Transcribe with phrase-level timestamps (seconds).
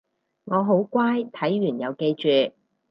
[0.45, 2.55] 我好乖睇完有記住